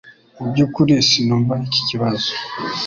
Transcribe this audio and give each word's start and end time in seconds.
Mu 0.37 0.45
byukuri 0.51 0.93
sinumva 1.07 1.53
iki 1.67 1.81
kibazo 1.87 2.29